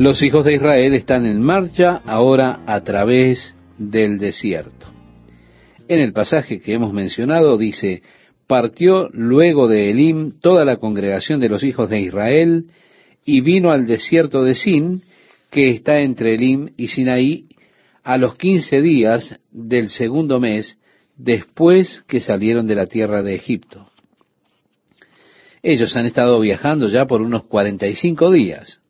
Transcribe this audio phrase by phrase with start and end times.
[0.00, 4.86] Los hijos de Israel están en marcha ahora a través del desierto.
[5.88, 8.02] En el pasaje que hemos mencionado dice,
[8.46, 12.64] partió luego de Elim toda la congregación de los hijos de Israel
[13.26, 15.02] y vino al desierto de Sin,
[15.50, 17.48] que está entre Elim y Sinaí,
[18.02, 20.78] a los quince días del segundo mes
[21.18, 23.90] después que salieron de la tierra de Egipto.
[25.62, 28.80] Ellos han estado viajando ya por unos cuarenta y cinco días.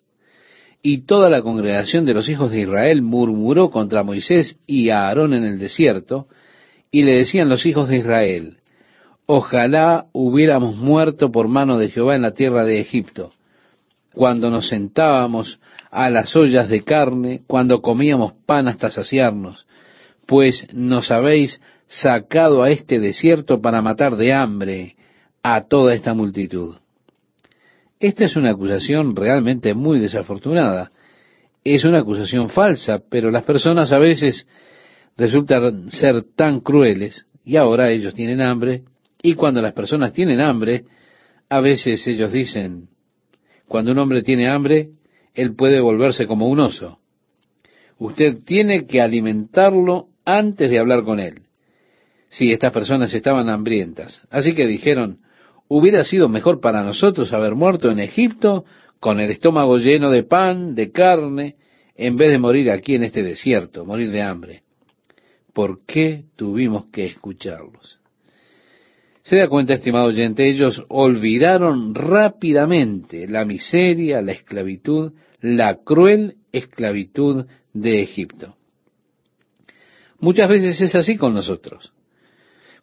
[0.82, 5.34] Y toda la congregación de los hijos de Israel murmuró contra Moisés y a Aarón
[5.34, 6.26] en el desierto,
[6.90, 8.58] y le decían los hijos de Israel,
[9.26, 13.32] ojalá hubiéramos muerto por mano de Jehová en la tierra de Egipto,
[14.12, 19.66] cuando nos sentábamos a las ollas de carne, cuando comíamos pan hasta saciarnos,
[20.26, 24.96] pues nos habéis sacado a este desierto para matar de hambre
[25.42, 26.76] a toda esta multitud.
[28.00, 30.90] Esta es una acusación realmente muy desafortunada.
[31.62, 34.46] Es una acusación falsa, pero las personas a veces
[35.18, 38.84] resultan ser tan crueles y ahora ellos tienen hambre
[39.22, 40.84] y cuando las personas tienen hambre,
[41.50, 42.88] a veces ellos dicen,
[43.68, 44.88] cuando un hombre tiene hambre,
[45.34, 47.00] él puede volverse como un oso.
[47.98, 51.42] Usted tiene que alimentarlo antes de hablar con él.
[52.30, 54.22] Si estas personas estaban hambrientas.
[54.30, 55.18] Así que dijeron,
[55.72, 58.64] hubiera sido mejor para nosotros haber muerto en Egipto
[58.98, 61.54] con el estómago lleno de pan, de carne,
[61.94, 64.62] en vez de morir aquí en este desierto, morir de hambre.
[65.54, 68.00] ¿Por qué tuvimos que escucharlos?
[69.22, 77.46] Se da cuenta, estimado oyente, ellos olvidaron rápidamente la miseria, la esclavitud, la cruel esclavitud
[77.72, 78.56] de Egipto.
[80.18, 81.92] Muchas veces es así con nosotros.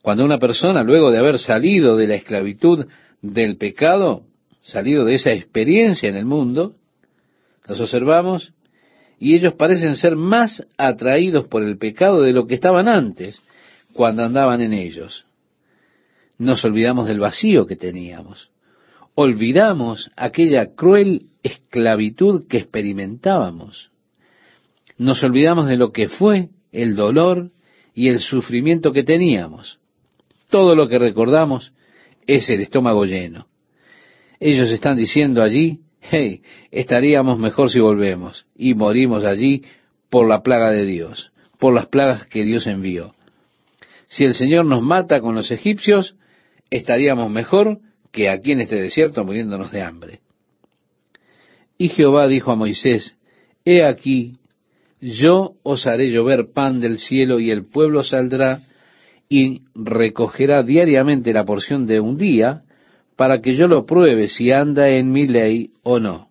[0.08, 2.88] Cuando una persona, luego de haber salido de la esclavitud
[3.22, 4.24] del pecado,
[4.62, 6.76] salido de esa experiencia en el mundo,
[7.66, 8.54] los observamos
[9.20, 13.42] y ellos parecen ser más atraídos por el pecado de lo que estaban antes,
[13.92, 15.26] cuando andaban en ellos.
[16.38, 18.50] Nos olvidamos del vacío que teníamos.
[19.14, 23.92] Olvidamos aquella cruel esclavitud que experimentábamos.
[24.98, 27.52] Nos olvidamos de lo que fue el dolor
[27.94, 29.80] y el sufrimiento que teníamos.
[30.50, 31.74] Todo lo que recordamos
[32.26, 33.48] es el estómago lleno.
[34.40, 36.42] Ellos están diciendo allí, hey,
[36.72, 39.64] estaríamos mejor si volvemos y morimos allí
[40.10, 43.12] por la plaga de Dios, por las plagas que Dios envió.
[44.08, 46.16] Si el Señor nos mata con los egipcios,
[46.70, 47.80] estaríamos mejor
[48.12, 50.20] que aquí en este desierto muriéndonos de hambre.
[51.78, 53.16] Y Jehová dijo a Moisés,
[53.66, 54.38] He aquí,
[55.02, 58.62] yo os haré llover pan del cielo y el pueblo saldrá
[59.30, 62.64] y recogerá diariamente la porción de un día
[63.15, 66.30] para que yo lo pruebe si anda en mi ley o no.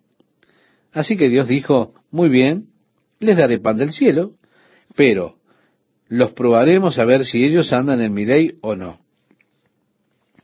[0.93, 2.67] Así que Dios dijo, muy bien,
[3.19, 4.31] les daré pan del cielo,
[4.95, 5.35] pero
[6.07, 8.99] los probaremos a ver si ellos andan en mi ley o no.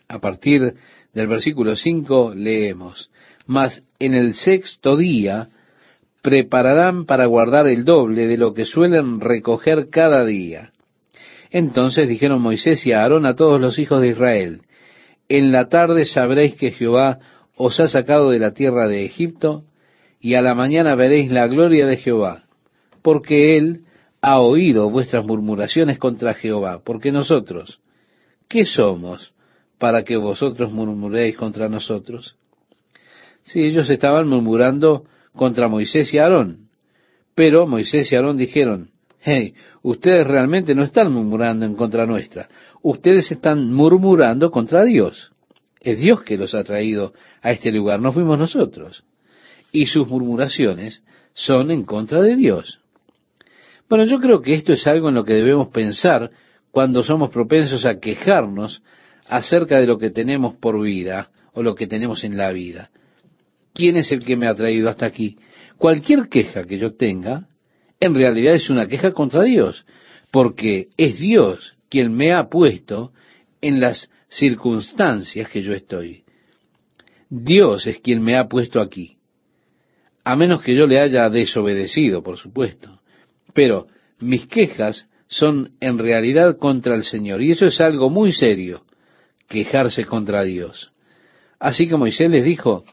[0.08, 0.76] A partir
[1.14, 3.10] del versículo 5 leemos,
[3.48, 5.48] mas en el sexto día
[6.22, 10.74] prepararán para guardar el doble de lo que suelen recoger cada día
[11.54, 14.62] entonces dijeron Moisés y Aarón a todos los hijos de Israel,
[15.30, 17.20] en la tarde sabréis que Jehová
[17.56, 19.64] os ha sacado de la tierra de Egipto,
[20.20, 22.46] y a la mañana veréis la gloria de Jehová,
[23.04, 23.82] porque Él
[24.20, 27.80] ha oído vuestras murmuraciones contra Jehová, porque nosotros,
[28.48, 29.34] ¿qué somos
[29.78, 32.36] para que vosotros murmuréis contra nosotros?
[33.44, 35.06] Si sí, ellos estaban murmurando
[35.36, 36.70] contra Moisés y Aarón,
[37.36, 38.93] pero Moisés y Aarón dijeron,
[39.24, 42.50] hey, ustedes realmente no están murmurando en contra nuestra,
[42.82, 45.32] ustedes están murmurando contra Dios.
[45.80, 49.04] Es Dios que los ha traído a este lugar, no fuimos nosotros.
[49.72, 51.04] Y sus murmuraciones
[51.34, 52.80] son en contra de Dios.
[53.90, 56.32] Bueno, yo creo que esto es algo en lo que debemos pensar
[56.72, 58.82] cuando somos propensos a quejarnos
[59.28, 62.90] acerca de lo que tenemos por vida o lo que tenemos en la vida.
[63.74, 65.38] ¿Quién es el que me ha traído hasta aquí?
[65.78, 67.48] Cualquier queja que yo tenga
[68.04, 69.86] en realidad es una queja contra Dios,
[70.32, 73.14] porque es Dios quien me ha puesto
[73.62, 76.24] en las circunstancias que yo estoy.
[77.30, 79.18] Dios es quien me ha puesto aquí,
[80.26, 83.00] a menos que yo le haya desobedecido, por supuesto.
[83.54, 83.88] Pero
[84.20, 88.84] mis quejas son en realidad contra el Señor, y eso es algo muy serio,
[89.48, 90.92] quejarse contra Dios.
[91.58, 92.84] Así que Moisés les dijo,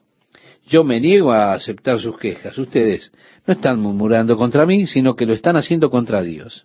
[0.70, 2.56] yo me niego a aceptar sus quejas.
[2.56, 3.12] Ustedes
[3.44, 6.64] no están murmurando contra mí, sino que lo están haciendo contra Dios.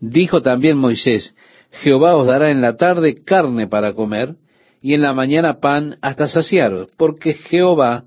[0.00, 1.34] Dijo también Moisés,
[1.70, 4.34] Jehová os dará en la tarde carne para comer,
[4.82, 8.04] y en la mañana pan hasta saciaros, porque Jehová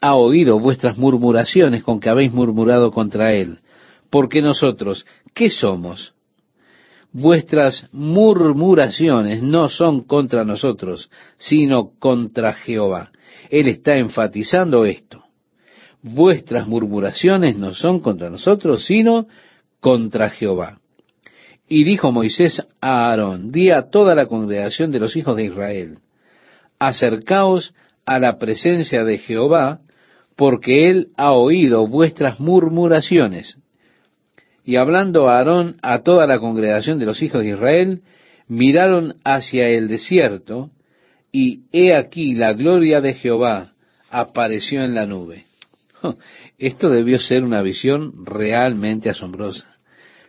[0.00, 3.58] ha oído vuestras murmuraciones con que habéis murmurado contra Él.
[4.10, 6.14] Porque nosotros, ¿qué somos?
[7.12, 13.12] Vuestras murmuraciones no son contra nosotros, sino contra Jehová.
[13.50, 15.24] Él está enfatizando esto.
[16.02, 19.26] Vuestras murmuraciones no son contra nosotros, sino
[19.80, 20.80] contra Jehová.
[21.68, 25.98] Y dijo Moisés a Aarón, di a toda la congregación de los hijos de Israel,
[26.78, 27.74] acercaos
[28.04, 29.80] a la presencia de Jehová,
[30.36, 33.58] porque él ha oído vuestras murmuraciones.
[34.64, 38.02] Y hablando a Aarón a toda la congregación de los hijos de Israel,
[38.48, 40.70] miraron hacia el desierto,
[41.34, 43.72] y he aquí la gloria de Jehová
[44.08, 45.46] apareció en la nube.
[46.58, 49.66] Esto debió ser una visión realmente asombrosa.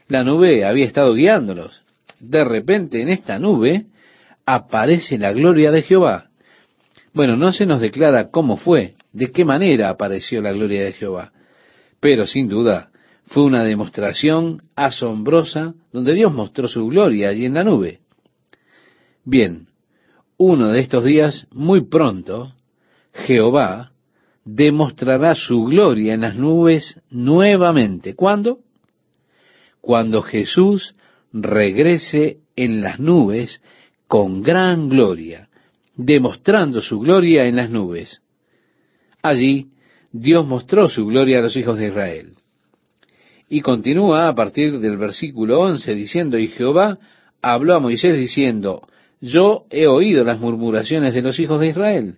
[0.07, 1.83] La nube había estado guiándolos.
[2.19, 3.85] De repente en esta nube
[4.47, 6.31] aparece la gloria de Jehová.
[7.13, 11.33] Bueno, no se nos declara cómo fue, de qué manera apareció la gloria de Jehová,
[11.99, 12.89] pero sin duda
[13.27, 17.99] fue una demostración asombrosa donde Dios mostró su gloria allí en la nube.
[19.23, 19.67] Bien,
[20.37, 22.53] uno de estos días, muy pronto,
[23.13, 23.91] Jehová
[24.43, 28.15] demostrará su gloria en las nubes nuevamente.
[28.15, 28.59] ¿Cuándo?
[29.81, 30.95] Cuando Jesús
[31.31, 33.61] regrese en las nubes
[34.07, 35.49] con gran gloria,
[35.95, 38.21] demostrando su gloria en las nubes.
[39.21, 39.69] Allí
[40.11, 42.33] Dios mostró su gloria a los hijos de Israel.
[43.49, 46.97] Y continúa a partir del versículo 11 diciendo, y Jehová
[47.41, 48.87] habló a Moisés diciendo,
[49.25, 52.17] yo he oído las murmuraciones de los hijos de Israel.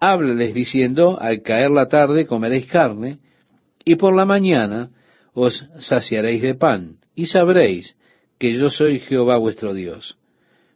[0.00, 3.18] Háblales diciendo, al caer la tarde comeréis carne,
[3.84, 4.90] y por la mañana
[5.32, 7.96] os saciaréis de pan, y sabréis
[8.36, 10.16] que yo soy Jehová vuestro Dios.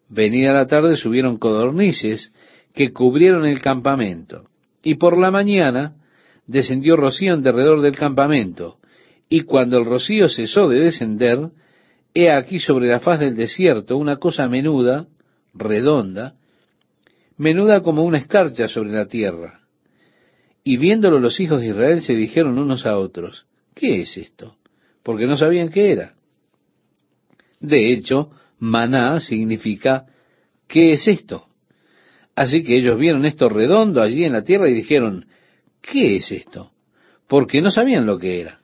[0.09, 2.33] Venida la tarde subieron codornices
[2.73, 4.45] que cubrieron el campamento,
[4.81, 5.97] y por la mañana
[6.47, 8.77] descendió rocío en derredor del campamento,
[9.29, 11.51] y cuando el rocío cesó de descender,
[12.15, 15.09] he aquí sobre la faz del desierto una cosa menuda,
[15.55, 16.35] redonda,
[17.37, 19.61] menuda como una escarcha sobre la tierra.
[20.65, 24.57] Y viéndolo los hijos de Israel se dijeron unos a otros, ¿qué es esto?
[25.03, 26.15] Porque no sabían qué era.
[27.61, 30.07] De hecho, maná significa,
[30.67, 31.47] ¿qué es esto?
[32.35, 35.27] Así que ellos vieron esto redondo allí en la tierra y dijeron,
[35.81, 36.71] ¿qué es esto?
[37.27, 38.61] Porque no sabían lo que era.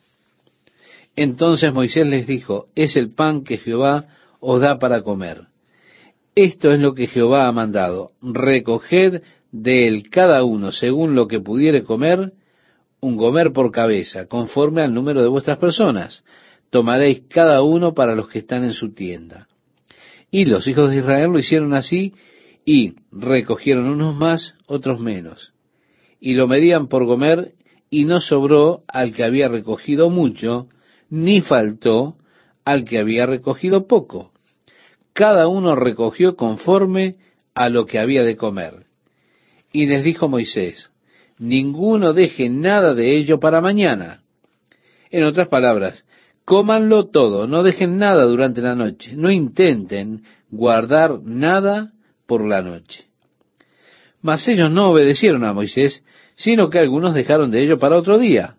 [1.16, 4.06] Entonces Moisés les dijo, es el pan que Jehová
[4.40, 5.46] os da para comer.
[6.34, 8.10] Esto es lo que Jehová ha mandado.
[8.20, 9.22] Recoged
[9.52, 12.32] de él cada uno, según lo que pudiere comer,
[13.00, 16.24] un gomer por cabeza, conforme al número de vuestras personas.
[16.70, 19.46] Tomaréis cada uno para los que están en su tienda.
[20.30, 22.12] Y los hijos de Israel lo hicieron así,
[22.64, 25.52] y recogieron unos más, otros menos.
[26.18, 27.52] Y lo medían por gomer,
[27.90, 30.66] y no sobró al que había recogido mucho,
[31.10, 32.16] ni faltó
[32.64, 34.33] al que había recogido poco.
[35.14, 37.16] Cada uno recogió conforme
[37.54, 38.86] a lo que había de comer.
[39.72, 40.90] Y les dijo Moisés,
[41.38, 44.22] ninguno deje nada de ello para mañana.
[45.10, 46.04] En otras palabras,
[46.44, 51.92] cómanlo todo, no dejen nada durante la noche, no intenten guardar nada
[52.26, 53.04] por la noche.
[54.20, 56.02] Mas ellos no obedecieron a Moisés,
[56.34, 58.56] sino que algunos dejaron de ello para otro día,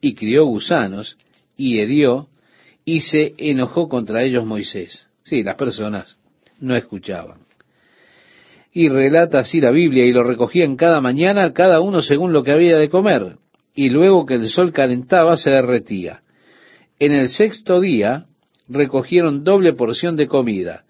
[0.00, 1.16] y crió gusanos,
[1.56, 2.28] y hedió,
[2.84, 5.07] y se enojó contra ellos Moisés.
[5.28, 6.16] Sí, las personas
[6.58, 7.40] no escuchaban.
[8.72, 12.52] Y relata así la Biblia, y lo recogían cada mañana, cada uno según lo que
[12.52, 13.36] había de comer,
[13.74, 16.22] y luego que el sol calentaba se derretía.
[16.98, 18.24] En el sexto día
[18.68, 20.84] recogieron doble porción de comida,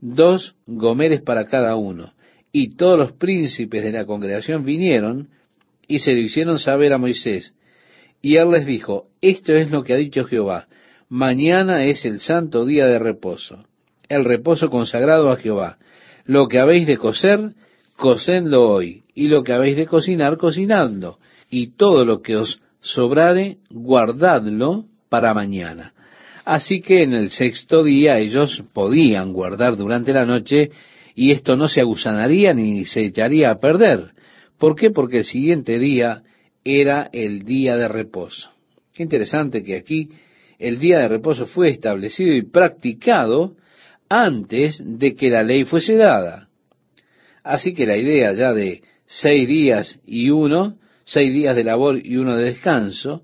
[0.00, 2.14] dos gomeres para cada uno,
[2.50, 5.28] y todos los príncipes de la congregación vinieron
[5.86, 7.54] y se lo hicieron saber a Moisés.
[8.22, 10.66] Y él les dijo, esto es lo que ha dicho Jehová,
[11.10, 13.66] mañana es el santo día de reposo,
[14.08, 15.78] el reposo consagrado a Jehová
[16.24, 17.52] lo que habéis de coser,
[17.96, 21.18] cocedlo hoy, y lo que habéis de cocinar, cocinadlo,
[21.50, 25.92] y todo lo que os sobrare, guardadlo para mañana.
[26.44, 30.70] Así que en el sexto día ellos podían guardar durante la noche,
[31.14, 34.12] y esto no se agusanaría ni se echaría a perder.
[34.58, 34.90] ¿Por qué?
[34.90, 36.22] Porque el siguiente día
[36.64, 38.50] era el día de reposo.
[38.94, 40.10] Qué interesante que aquí
[40.58, 43.56] el día de reposo fue establecido y practicado
[44.12, 46.48] antes de que la ley fuese dada.
[47.42, 52.18] Así que la idea ya de seis días y uno, seis días de labor y
[52.18, 53.22] uno de descanso,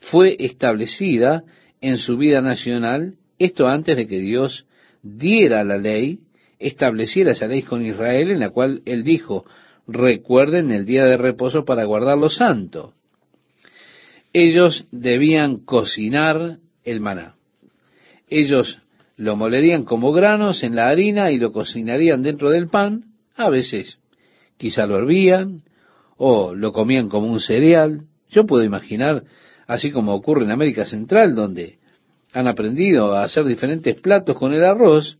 [0.00, 1.44] fue establecida
[1.80, 4.66] en su vida nacional, esto antes de que Dios
[5.02, 6.18] diera la ley,
[6.58, 9.44] estableciera esa ley con Israel, en la cual él dijo,
[9.86, 12.92] recuerden el día de reposo para guardarlo santo.
[14.32, 17.36] ellos debían cocinar el maná.
[18.28, 18.80] Ellos
[19.16, 23.04] lo molerían como granos en la harina y lo cocinarían dentro del pan,
[23.36, 23.98] a veces
[24.56, 25.62] quizá lo hervían
[26.16, 28.02] o lo comían como un cereal.
[28.30, 29.24] Yo puedo imaginar,
[29.66, 31.78] así como ocurre en América Central, donde
[32.32, 35.18] han aprendido a hacer diferentes platos con el arroz,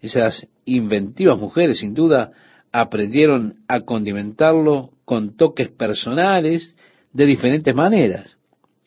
[0.00, 2.32] esas inventivas mujeres sin duda
[2.72, 6.74] aprendieron a condimentarlo con toques personales
[7.12, 8.36] de diferentes maneras.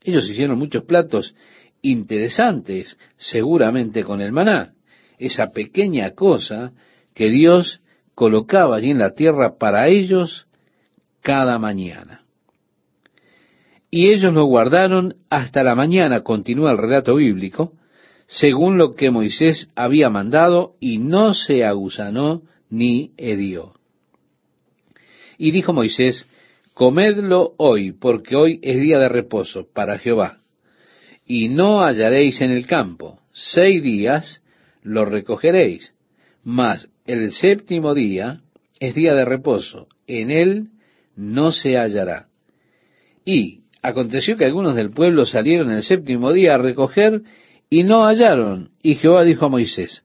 [0.03, 1.33] Ellos hicieron muchos platos
[1.81, 4.73] interesantes, seguramente con el maná,
[5.17, 6.73] esa pequeña cosa
[7.13, 7.81] que Dios
[8.15, 10.47] colocaba allí en la tierra para ellos
[11.21, 12.23] cada mañana.
[13.89, 17.73] Y ellos lo guardaron hasta la mañana, continúa el relato bíblico,
[18.27, 23.73] según lo que Moisés había mandado, y no se agusanó ni hedió.
[25.37, 26.25] Y dijo Moisés,
[26.73, 30.39] comedlo hoy, porque hoy es día de reposo para Jehová
[31.27, 33.19] y no hallaréis en el campo.
[33.33, 34.41] Seis días
[34.81, 35.93] lo recogeréis,
[36.43, 38.41] mas el séptimo día
[38.79, 40.69] es día de reposo, en él
[41.15, 42.27] no se hallará.
[43.25, 47.21] Y aconteció que algunos del pueblo salieron el séptimo día a recoger
[47.69, 48.71] y no hallaron.
[48.81, 50.03] Y Jehová dijo a Moisés,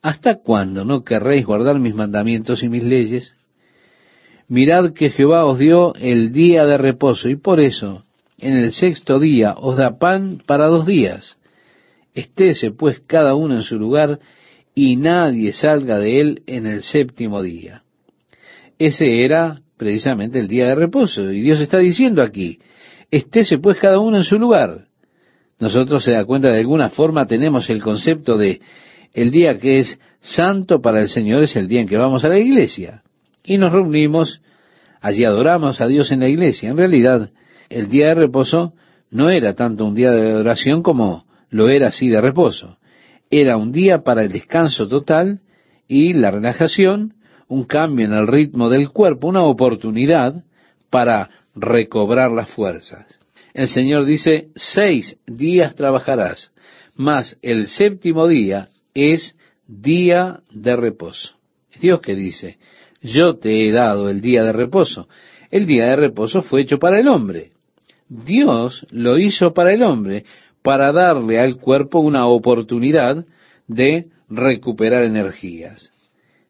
[0.00, 3.34] ¿Hasta cuándo no querréis guardar mis mandamientos y mis leyes?
[4.48, 8.05] Mirad que Jehová os dio el día de reposo, y por eso
[8.38, 11.36] en el sexto día os da pan para dos días.
[12.14, 14.18] Estése pues cada uno en su lugar
[14.74, 17.82] y nadie salga de él en el séptimo día.
[18.78, 21.30] Ese era precisamente el día de reposo.
[21.30, 22.58] Y Dios está diciendo aquí,
[23.10, 24.86] estése pues cada uno en su lugar.
[25.58, 28.60] Nosotros se da cuenta de alguna forma tenemos el concepto de
[29.14, 32.28] el día que es santo para el Señor es el día en que vamos a
[32.28, 33.02] la iglesia.
[33.42, 34.42] Y nos reunimos,
[35.00, 36.68] allí adoramos a Dios en la iglesia.
[36.68, 37.30] En realidad,
[37.68, 38.74] el día de reposo
[39.10, 42.78] no era tanto un día de adoración como lo era así de reposo.
[43.30, 45.40] Era un día para el descanso total
[45.88, 47.14] y la relajación,
[47.48, 50.44] un cambio en el ritmo del cuerpo, una oportunidad
[50.90, 53.18] para recobrar las fuerzas.
[53.54, 56.52] El Señor dice, seis días trabajarás,
[56.94, 61.36] mas el séptimo día es día de reposo.
[61.72, 62.58] Es Dios que dice,
[63.00, 65.08] yo te he dado el día de reposo.
[65.50, 67.52] El día de reposo fue hecho para el hombre.
[68.08, 70.24] Dios lo hizo para el hombre,
[70.62, 73.24] para darle al cuerpo una oportunidad
[73.66, 75.90] de recuperar energías.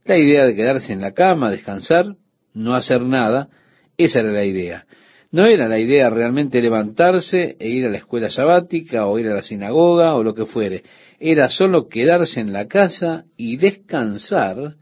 [0.05, 2.17] La idea de quedarse en la cama, descansar,
[2.55, 3.49] no hacer nada,
[3.97, 4.87] esa era la idea.
[5.33, 9.35] No era la idea realmente levantarse e ir a la escuela sabática o ir a
[9.35, 10.85] la sinagoga o lo que fuere.
[11.19, 14.77] Era solo quedarse en la casa y descansar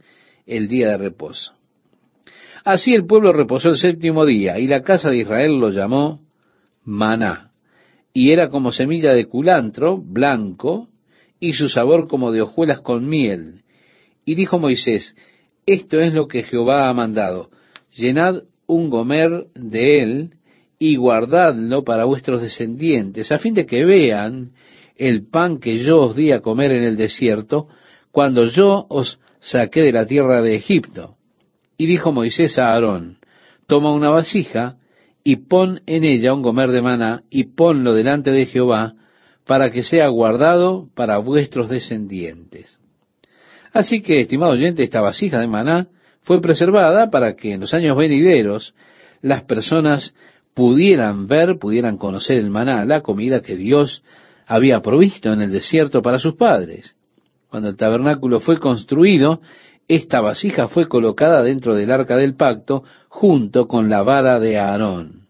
[0.46, 1.54] el día de reposo.
[2.64, 6.23] Así el pueblo reposó el séptimo día y la casa de Israel lo llamó
[6.84, 7.52] maná,
[8.12, 10.88] y era como semilla de culantro, blanco,
[11.40, 13.62] y su sabor como de hojuelas con miel.
[14.24, 15.14] Y dijo Moisés,
[15.66, 17.50] esto es lo que Jehová ha mandado,
[17.94, 20.30] llenad un gomer de él
[20.78, 24.52] y guardadlo para vuestros descendientes, a fin de que vean
[24.96, 27.68] el pan que yo os di a comer en el desierto,
[28.10, 31.16] cuando yo os saqué de la tierra de Egipto.
[31.76, 33.18] Y dijo Moisés a Aarón,
[33.66, 34.76] toma una vasija,
[35.24, 38.94] y pon en ella un gomer de maná, y ponlo delante de Jehová,
[39.46, 42.78] para que sea guardado para vuestros descendientes.
[43.72, 45.88] Así que, estimado oyente, esta vasija de maná
[46.20, 48.74] fue preservada para que en los años venideros
[49.20, 50.14] las personas
[50.54, 54.02] pudieran ver, pudieran conocer el maná, la comida que Dios
[54.46, 56.94] había provisto en el desierto para sus padres.
[57.48, 59.40] Cuando el tabernáculo fue construido,
[59.88, 65.24] esta vasija fue colocada dentro del arca del pacto junto con la vara de Aarón.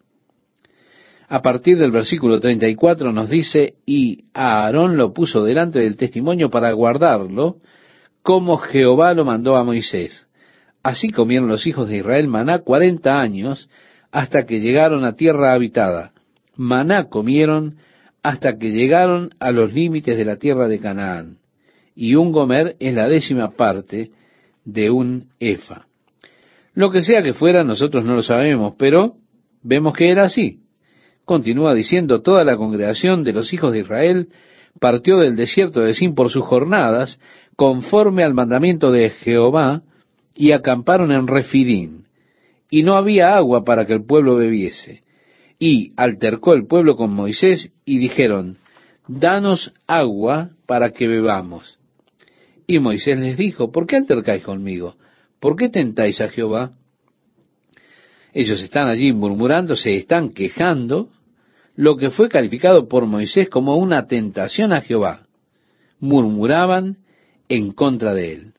[1.28, 6.70] A partir del versículo 34 nos dice, y Aarón lo puso delante del testimonio para
[6.72, 7.56] guardarlo,
[8.22, 10.26] como Jehová lo mandó a Moisés.
[10.82, 13.68] Así comieron los hijos de Israel maná cuarenta años
[14.12, 16.12] hasta que llegaron a tierra habitada.
[16.56, 17.76] Maná comieron
[18.22, 21.38] hasta que llegaron a los límites de la tierra de Canaán.
[21.96, 24.10] Y un gomer es la décima parte
[24.64, 25.86] de un efa.
[26.74, 29.14] Lo que sea que fuera, nosotros no lo sabemos, pero
[29.62, 30.60] vemos que era así.
[31.24, 34.28] Continúa diciendo, toda la congregación de los hijos de Israel
[34.80, 37.20] partió del desierto de Sin por sus jornadas,
[37.56, 39.82] conforme al mandamiento de Jehová,
[40.34, 42.04] y acamparon en Refidín.
[42.70, 45.04] Y no había agua para que el pueblo bebiese.
[45.60, 48.58] Y altercó el pueblo con Moisés y dijeron,
[49.06, 51.78] Danos agua para que bebamos.
[52.66, 54.96] Y Moisés les dijo, ¿por qué altercáis conmigo?
[55.40, 56.72] ¿Por qué tentáis a Jehová?
[58.32, 61.08] Ellos están allí murmurando, se están quejando
[61.76, 65.26] lo que fue calificado por Moisés como una tentación a Jehová.
[66.00, 66.98] Murmuraban
[67.48, 68.52] en contra de él.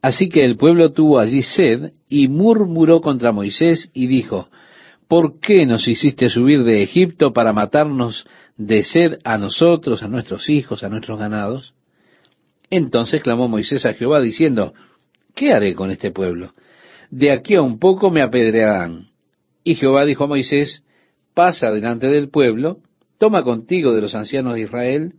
[0.00, 4.48] Así que el pueblo tuvo allí sed y murmuró contra Moisés y dijo,
[5.08, 8.26] ¿por qué nos hiciste subir de Egipto para matarnos
[8.56, 11.74] de sed a nosotros, a nuestros hijos, a nuestros ganados?
[12.70, 14.74] Entonces clamó Moisés a Jehová diciendo,
[15.34, 16.52] ¿qué haré con este pueblo?
[17.10, 19.08] De aquí a un poco me apedrearán.
[19.64, 20.82] Y Jehová dijo a Moisés,
[21.34, 22.78] pasa delante del pueblo,
[23.18, 25.14] toma contigo de los ancianos de Israel,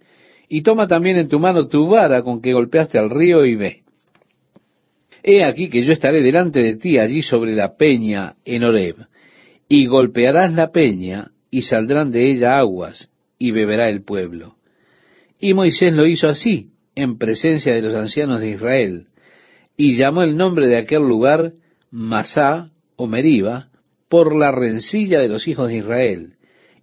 [0.48, 3.84] y toma también en tu mano tu vara con que golpeaste al río y ve.
[5.24, 8.96] He aquí que yo estaré delante de ti allí sobre la peña en Horeb,
[9.68, 14.56] y golpearás la peña, y saldrán de ella aguas, y beberá el pueblo.
[15.39, 19.08] Y Moisés lo hizo así, en presencia de los ancianos de Israel,
[19.77, 21.53] y llamó el nombre de aquel lugar
[21.91, 23.69] Masá o Meriba,
[24.10, 26.34] por la rencilla de los hijos de Israel,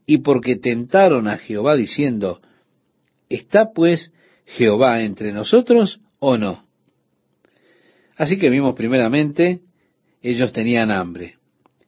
[0.06, 2.40] y porque tentaron a Jehová diciendo,
[3.28, 4.12] ¿está pues
[4.44, 6.64] Jehová entre nosotros o no?
[8.16, 9.60] Así que vimos primeramente,
[10.22, 11.34] ellos tenían hambre.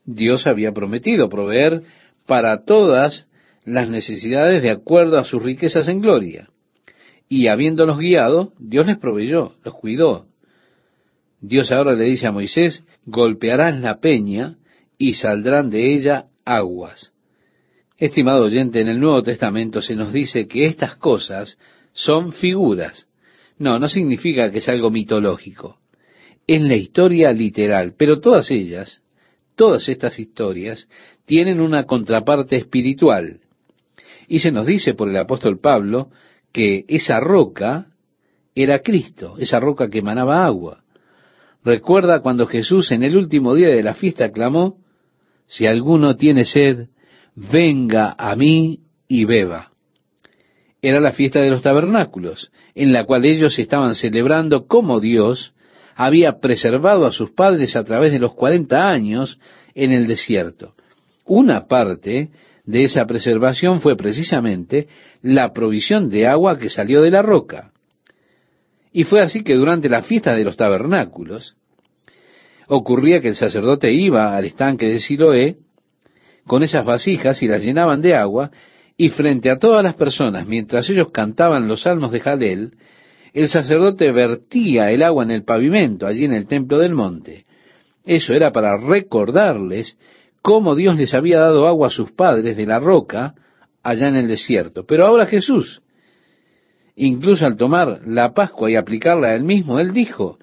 [0.04, 1.82] Dios había prometido proveer
[2.26, 3.26] para todas
[3.64, 6.48] las necesidades de acuerdo a sus riquezas en gloria.
[7.28, 10.26] Y habiéndolos guiado, Dios les proveyó, los cuidó.
[11.40, 14.56] Dios ahora le dice a Moisés, golpearás la peña
[14.96, 17.12] y saldrán de ella aguas.
[17.96, 21.58] Estimado oyente, en el Nuevo Testamento se nos dice que estas cosas
[21.92, 23.06] son figuras.
[23.58, 25.78] No, no significa que es algo mitológico.
[26.46, 29.02] Es la historia literal, pero todas ellas,
[29.56, 30.88] todas estas historias,
[31.26, 33.40] tienen una contraparte espiritual.
[34.28, 36.10] Y se nos dice por el apóstol Pablo
[36.58, 37.86] que esa roca
[38.52, 40.82] era Cristo, esa roca que emanaba agua.
[41.64, 44.78] Recuerda cuando Jesús en el último día de la fiesta clamó,
[45.46, 46.88] si alguno tiene sed,
[47.36, 49.70] venga a mí y beba.
[50.82, 55.54] Era la fiesta de los tabernáculos, en la cual ellos estaban celebrando cómo Dios
[55.94, 59.38] había preservado a sus padres a través de los cuarenta años
[59.76, 60.74] en el desierto.
[61.24, 62.30] Una parte
[62.68, 64.88] de esa preservación fue precisamente
[65.22, 67.72] la provisión de agua que salió de la roca.
[68.92, 71.56] Y fue así que durante la fiesta de los tabernáculos
[72.66, 75.56] ocurría que el sacerdote iba al estanque de Siloé
[76.46, 78.50] con esas vasijas y las llenaban de agua,
[78.98, 82.72] y frente a todas las personas, mientras ellos cantaban los salmos de Jalel,
[83.32, 87.46] el sacerdote vertía el agua en el pavimento, allí en el templo del monte.
[88.04, 89.96] Eso era para recordarles
[90.42, 93.34] cómo Dios les había dado agua a sus padres de la roca
[93.82, 94.84] allá en el desierto.
[94.84, 95.82] Pero ahora Jesús,
[96.96, 100.38] incluso al tomar la Pascua y aplicarla a él mismo, él dijo,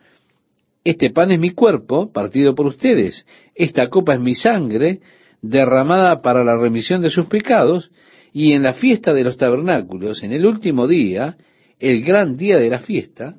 [0.84, 5.02] este pan es mi cuerpo, partido por ustedes, esta copa es mi sangre,
[5.42, 7.92] derramada para la remisión de sus pecados,
[8.32, 11.38] y en la fiesta de los tabernáculos, en el último día,
[11.80, 13.36] el gran día de la fiesta,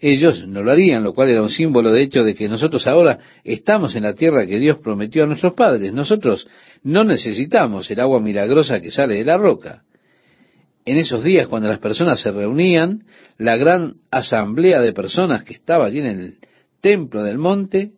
[0.00, 3.18] ellos no lo harían, lo cual era un símbolo de hecho de que nosotros ahora
[3.42, 5.92] estamos en la tierra que Dios prometió a nuestros padres.
[5.92, 6.46] Nosotros
[6.82, 9.82] no necesitamos el agua milagrosa que sale de la roca.
[10.84, 13.04] En esos días, cuando las personas se reunían,
[13.38, 16.38] la gran asamblea de personas que estaba allí en el
[16.80, 17.92] templo del monte,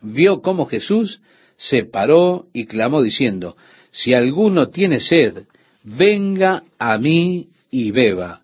[0.00, 1.20] vio cómo Jesús
[1.56, 3.56] se paró y clamó diciendo,
[3.90, 5.46] si alguno tiene sed,
[5.82, 8.42] venga a mí y beba.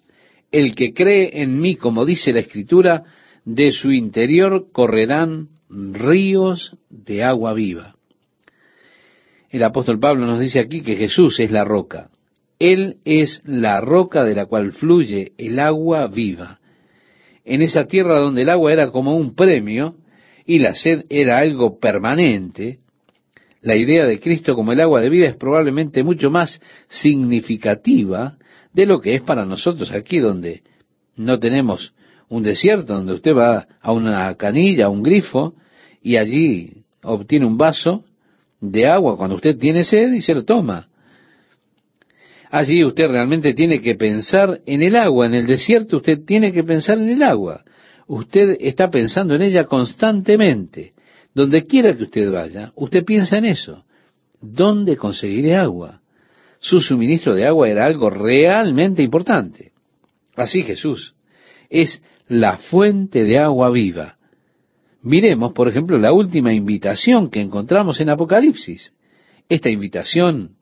[0.54, 3.02] El que cree en mí, como dice la Escritura,
[3.44, 7.96] de su interior correrán ríos de agua viva.
[9.50, 12.08] El apóstol Pablo nos dice aquí que Jesús es la roca.
[12.60, 16.60] Él es la roca de la cual fluye el agua viva.
[17.44, 19.96] En esa tierra donde el agua era como un premio
[20.46, 22.78] y la sed era algo permanente,
[23.60, 28.38] la idea de Cristo como el agua de vida es probablemente mucho más significativa
[28.74, 30.62] de lo que es para nosotros aquí donde
[31.16, 31.94] no tenemos
[32.28, 35.54] un desierto, donde usted va a una canilla, a un grifo,
[36.02, 38.04] y allí obtiene un vaso
[38.60, 40.88] de agua cuando usted tiene sed y se lo toma.
[42.50, 46.64] Allí usted realmente tiene que pensar en el agua, en el desierto usted tiene que
[46.64, 47.64] pensar en el agua.
[48.06, 50.92] Usted está pensando en ella constantemente.
[51.34, 53.84] Donde quiera que usted vaya, usted piensa en eso.
[54.40, 56.00] ¿Dónde conseguiré agua?
[56.64, 59.72] Su suministro de agua era algo realmente importante.
[60.34, 61.14] Así Jesús
[61.68, 64.16] es la fuente de agua viva.
[65.02, 68.94] Miremos, por ejemplo, la última invitación que encontramos en Apocalipsis.
[69.46, 70.52] Esta invitación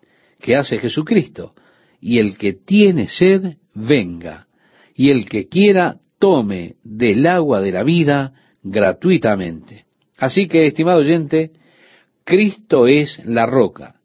[0.40, 1.54] que hace Jesucristo.
[2.00, 4.48] Y el que tiene sed, venga.
[4.96, 8.32] Y el que quiera, tome del agua de la vida
[8.64, 9.84] gratuitamente.
[10.18, 11.52] Así que, estimado oyente,
[12.24, 14.01] Cristo es la roca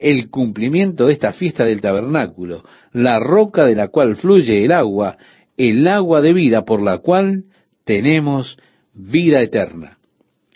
[0.00, 5.18] el cumplimiento de esta fiesta del tabernáculo, la roca de la cual fluye el agua,
[5.58, 7.44] el agua de vida por la cual
[7.84, 8.56] tenemos
[8.94, 9.98] vida eterna.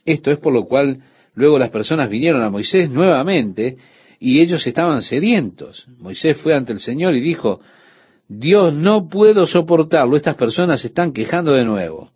[0.07, 1.00] Esto es por lo cual
[1.35, 3.76] luego las personas vinieron a Moisés nuevamente
[4.18, 5.87] y ellos estaban sedientos.
[5.98, 7.61] Moisés fue ante el Señor y dijo,
[8.26, 12.11] Dios no puedo soportarlo, estas personas se están quejando de nuevo.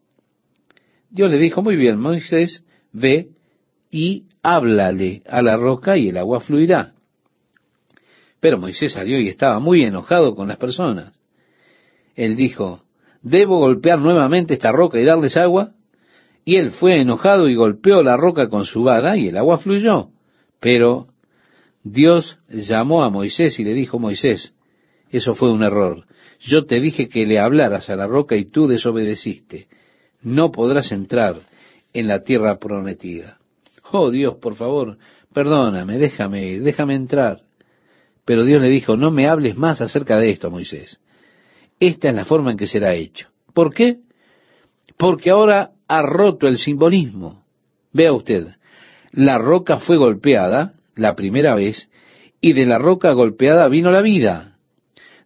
[1.11, 3.29] Dios le dijo, muy bien, Moisés, ve
[3.91, 6.95] y háblale a la roca y el agua fluirá.
[8.41, 11.13] Pero Moisés salió y estaba muy enojado con las personas.
[12.15, 12.83] Él dijo,
[13.23, 15.73] ¿debo golpear nuevamente esta roca y darles agua?
[16.45, 20.09] Y él fue enojado y golpeó la roca con su vara y el agua fluyó.
[20.61, 21.09] Pero
[21.83, 24.55] Dios llamó a Moisés y le dijo, Moisés,
[25.11, 26.05] eso fue un error.
[26.41, 29.69] Yo te dije que le hablaras a la roca y tú desobedeciste.
[30.23, 31.37] No podrás entrar
[31.93, 33.39] en la tierra prometida.
[33.91, 34.99] Oh Dios, por favor,
[35.33, 37.48] perdóname, déjame déjame entrar.
[38.29, 41.01] Pero Dios le dijo, no me hables más acerca de esto, Moisés.
[41.81, 43.29] Esta es la forma en que será hecho.
[43.55, 44.01] ¿Por qué?
[44.99, 47.47] Porque ahora ha roto el simbolismo.
[47.91, 48.49] Vea usted,
[49.13, 51.89] la roca fue golpeada la primera vez
[52.43, 54.59] y de la roca golpeada vino la vida.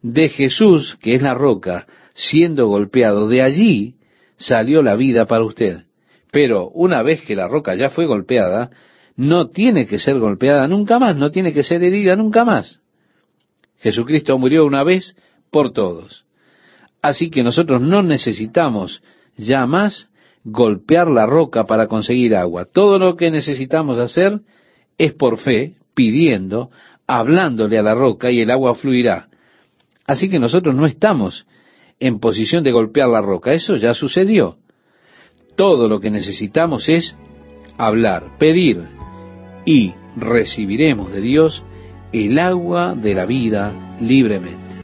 [0.01, 3.97] De Jesús, que es la roca, siendo golpeado, de allí
[4.37, 5.87] salió la vida para usted.
[6.31, 8.71] Pero una vez que la roca ya fue golpeada,
[9.17, 12.81] no tiene que ser golpeada nunca más, no tiene que ser herida nunca más.
[13.83, 15.17] Jesucristo murió una vez
[15.51, 16.25] por todos.
[17.03, 19.03] Así que nosotros no necesitamos
[19.37, 20.09] ya más
[20.45, 22.65] golpear la roca para conseguir agua.
[22.65, 24.41] Todo lo que necesitamos hacer
[24.99, 26.71] es por fe, pidiendo,
[27.07, 29.29] hablándole a la roca y el agua fluirá.
[30.07, 31.47] Así que nosotros no estamos
[31.99, 33.53] en posición de golpear la roca.
[33.53, 34.59] Eso ya sucedió.
[35.57, 37.17] Todo lo que necesitamos es
[37.79, 38.81] hablar, pedir
[39.65, 41.65] y recibiremos de Dios
[42.13, 44.62] el agua de la vida libremente.